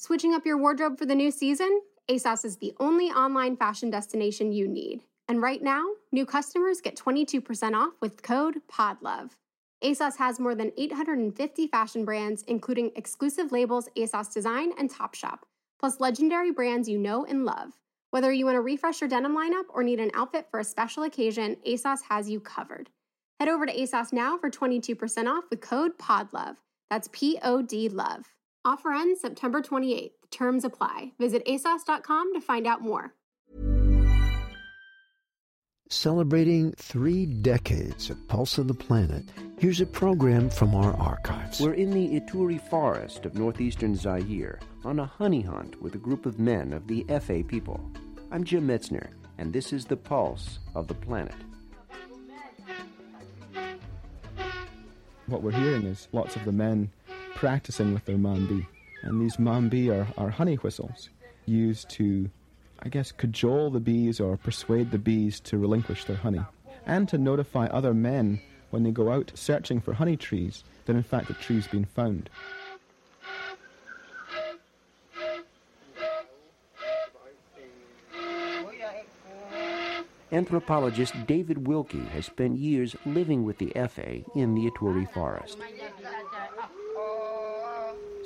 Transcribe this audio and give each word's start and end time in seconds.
Switching 0.00 0.32
up 0.32 0.46
your 0.46 0.56
wardrobe 0.56 0.96
for 0.96 1.06
the 1.06 1.14
new 1.16 1.28
season? 1.28 1.80
ASOS 2.08 2.44
is 2.44 2.58
the 2.58 2.72
only 2.78 3.06
online 3.06 3.56
fashion 3.56 3.90
destination 3.90 4.52
you 4.52 4.68
need. 4.68 5.00
And 5.26 5.42
right 5.42 5.60
now, 5.60 5.84
new 6.12 6.24
customers 6.24 6.80
get 6.80 6.96
22% 6.96 7.74
off 7.74 7.94
with 8.00 8.22
code 8.22 8.60
PODLOVE. 8.70 9.32
ASOS 9.82 10.16
has 10.18 10.38
more 10.38 10.54
than 10.54 10.70
850 10.78 11.66
fashion 11.66 12.04
brands, 12.04 12.44
including 12.44 12.92
exclusive 12.94 13.50
labels 13.50 13.88
ASOS 13.96 14.32
Design 14.32 14.70
and 14.78 14.88
Topshop, 14.88 15.40
plus 15.80 15.98
legendary 15.98 16.52
brands 16.52 16.88
you 16.88 16.96
know 16.96 17.24
and 17.24 17.44
love. 17.44 17.72
Whether 18.12 18.32
you 18.32 18.44
want 18.44 18.54
to 18.54 18.60
refresh 18.60 19.00
your 19.00 19.10
denim 19.10 19.36
lineup 19.36 19.64
or 19.68 19.82
need 19.82 19.98
an 19.98 20.12
outfit 20.14 20.46
for 20.48 20.60
a 20.60 20.64
special 20.64 21.02
occasion, 21.02 21.56
ASOS 21.66 22.02
has 22.08 22.30
you 22.30 22.38
covered. 22.38 22.88
Head 23.40 23.48
over 23.48 23.66
to 23.66 23.76
ASOS 23.76 24.12
now 24.12 24.38
for 24.38 24.48
22% 24.48 25.26
off 25.26 25.46
with 25.50 25.60
code 25.60 25.98
PODLOVE. 25.98 26.54
That's 26.88 27.08
P 27.10 27.40
O 27.42 27.62
D 27.62 27.88
LOVE. 27.88 28.37
Offer 28.68 28.92
ends 28.92 29.22
September 29.22 29.62
28th. 29.62 30.10
Terms 30.30 30.62
apply. 30.62 31.12
Visit 31.18 31.42
ASOS.com 31.46 32.34
to 32.34 32.40
find 32.42 32.66
out 32.66 32.82
more. 32.82 33.14
Celebrating 35.88 36.72
three 36.72 37.24
decades 37.24 38.10
of 38.10 38.28
Pulse 38.28 38.58
of 38.58 38.68
the 38.68 38.74
Planet, 38.74 39.24
here's 39.58 39.80
a 39.80 39.86
program 39.86 40.50
from 40.50 40.74
our 40.74 40.92
archives. 40.98 41.62
We're 41.62 41.72
in 41.72 41.92
the 41.92 42.20
Ituri 42.20 42.60
forest 42.60 43.24
of 43.24 43.34
northeastern 43.34 43.96
Zaire 43.96 44.58
on 44.84 44.98
a 44.98 45.06
honey 45.06 45.40
hunt 45.40 45.80
with 45.80 45.94
a 45.94 45.98
group 45.98 46.26
of 46.26 46.38
men 46.38 46.74
of 46.74 46.86
the 46.86 47.04
Efe 47.04 47.48
people. 47.48 47.80
I'm 48.30 48.44
Jim 48.44 48.68
Metzner, 48.68 49.12
and 49.38 49.50
this 49.50 49.72
is 49.72 49.86
the 49.86 49.96
Pulse 49.96 50.58
of 50.74 50.88
the 50.88 50.94
Planet. 50.94 51.34
What 55.24 55.42
we're 55.42 55.52
hearing 55.52 55.86
is 55.86 56.08
lots 56.12 56.36
of 56.36 56.44
the 56.44 56.52
men 56.52 56.90
practicing 57.38 57.94
with 57.94 58.04
their 58.04 58.16
mambi. 58.16 58.66
And 59.02 59.22
these 59.22 59.36
mambi 59.36 59.90
are, 59.92 60.08
are 60.18 60.28
honey 60.28 60.56
whistles 60.56 61.10
used 61.46 61.88
to, 61.90 62.28
I 62.80 62.88
guess, 62.88 63.12
cajole 63.12 63.70
the 63.70 63.78
bees 63.78 64.18
or 64.18 64.36
persuade 64.36 64.90
the 64.90 64.98
bees 64.98 65.38
to 65.40 65.56
relinquish 65.56 66.04
their 66.04 66.16
honey. 66.16 66.44
And 66.84 67.08
to 67.10 67.16
notify 67.16 67.66
other 67.66 67.94
men 67.94 68.40
when 68.70 68.82
they 68.82 68.90
go 68.90 69.12
out 69.12 69.30
searching 69.36 69.80
for 69.80 69.92
honey 69.92 70.16
trees 70.16 70.64
that 70.86 70.96
in 70.96 71.04
fact 71.04 71.28
the 71.28 71.34
tree's 71.34 71.68
been 71.68 71.84
found. 71.84 72.28
Anthropologist 80.32 81.14
David 81.28 81.68
Wilkie 81.68 82.04
has 82.06 82.26
spent 82.26 82.58
years 82.58 82.96
living 83.06 83.44
with 83.44 83.58
the 83.58 83.72
Efe 83.76 84.24
in 84.34 84.56
the 84.56 84.68
Ituri 84.68 85.08
forest. 85.12 85.56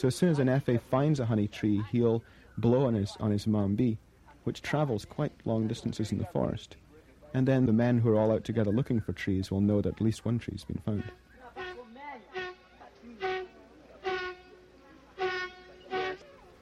So 0.00 0.08
as 0.08 0.16
soon 0.16 0.30
as 0.30 0.38
an 0.38 0.48
Efe 0.48 0.80
finds 0.80 1.20
a 1.20 1.26
honey 1.26 1.46
tree, 1.46 1.82
he'll 1.92 2.24
blow 2.56 2.86
on 2.86 2.94
his, 2.94 3.18
on 3.20 3.30
his 3.30 3.44
mambi, 3.44 3.98
which 4.44 4.62
travels 4.62 5.04
quite 5.04 5.30
long 5.44 5.68
distances 5.68 6.10
in 6.10 6.16
the 6.16 6.24
forest. 6.24 6.76
And 7.34 7.46
then 7.46 7.66
the 7.66 7.74
men 7.74 7.98
who 7.98 8.08
are 8.08 8.18
all 8.18 8.32
out 8.32 8.42
together 8.42 8.70
looking 8.70 9.02
for 9.02 9.12
trees 9.12 9.50
will 9.50 9.60
know 9.60 9.82
that 9.82 9.96
at 9.96 10.00
least 10.00 10.24
one 10.24 10.38
tree's 10.38 10.64
been 10.64 10.80
found. 10.86 11.04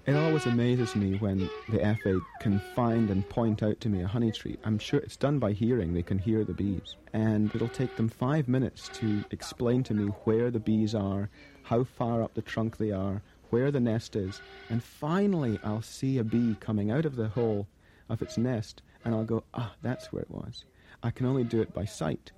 It 0.08 0.16
always 0.16 0.46
amazes 0.46 0.96
me 0.96 1.18
when 1.18 1.50
the 1.68 1.80
Efe 1.80 2.24
can 2.40 2.60
find 2.74 3.10
and 3.10 3.28
point 3.28 3.62
out 3.62 3.78
to 3.82 3.90
me 3.90 4.00
a 4.00 4.06
honey 4.06 4.32
tree. 4.32 4.56
I'm 4.64 4.78
sure 4.78 5.00
it's 5.00 5.18
done 5.18 5.38
by 5.38 5.52
hearing, 5.52 5.92
they 5.92 6.02
can 6.02 6.18
hear 6.18 6.44
the 6.44 6.54
bees. 6.54 6.96
And 7.12 7.54
it'll 7.54 7.68
take 7.68 7.94
them 7.94 8.08
five 8.08 8.48
minutes 8.48 8.88
to 8.94 9.22
explain 9.32 9.82
to 9.82 9.92
me 9.92 10.06
where 10.24 10.50
the 10.50 10.60
bees 10.60 10.94
are, 10.94 11.28
how 11.62 11.84
far 11.84 12.22
up 12.22 12.32
the 12.32 12.40
trunk 12.40 12.78
they 12.78 12.90
are, 12.90 13.20
where 13.50 13.70
the 13.70 13.80
nest 13.80 14.16
is. 14.16 14.40
And 14.70 14.82
finally, 14.82 15.60
I'll 15.62 15.82
see 15.82 16.16
a 16.16 16.24
bee 16.24 16.56
coming 16.58 16.90
out 16.90 17.04
of 17.04 17.16
the 17.16 17.28
hole 17.28 17.68
of 18.08 18.22
its 18.22 18.38
nest, 18.38 18.80
and 19.04 19.14
I'll 19.14 19.24
go, 19.24 19.44
ah, 19.52 19.74
that's 19.82 20.10
where 20.10 20.22
it 20.22 20.30
was. 20.30 20.64
I 21.02 21.10
can 21.10 21.26
only 21.26 21.44
do 21.44 21.60
it 21.60 21.74
by 21.74 21.84
sight. 21.84 22.32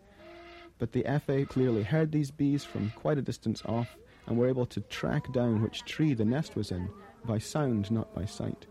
But 0.80 0.90
the 0.90 1.04
Efe 1.04 1.48
clearly 1.48 1.84
heard 1.84 2.10
these 2.10 2.32
bees 2.32 2.64
from 2.64 2.92
quite 2.96 3.18
a 3.18 3.22
distance 3.22 3.62
off 3.64 3.96
and 4.26 4.36
were 4.36 4.48
able 4.48 4.66
to 4.66 4.80
track 4.80 5.32
down 5.32 5.62
which 5.62 5.84
tree 5.84 6.14
the 6.14 6.24
nest 6.24 6.56
was 6.56 6.72
in 6.72 6.90
by 7.24 7.38
sound, 7.38 7.90
not 7.90 8.14
by 8.14 8.24
sight. 8.24 8.66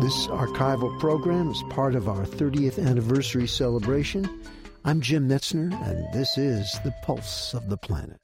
This 0.00 0.26
archival 0.28 0.98
program 0.98 1.50
is 1.50 1.62
part 1.70 1.94
of 1.94 2.08
our 2.08 2.24
30th 2.24 2.84
anniversary 2.84 3.46
celebration. 3.46 4.28
I'm 4.84 5.00
Jim 5.00 5.28
Metzner, 5.28 5.72
and 5.86 6.12
this 6.14 6.38
is 6.38 6.78
the 6.84 6.94
Pulse 7.02 7.54
of 7.54 7.68
the 7.68 7.76
Planet. 7.76 8.19